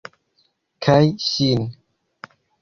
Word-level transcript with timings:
Kaj 0.87 0.97
ŝin. 1.27 1.69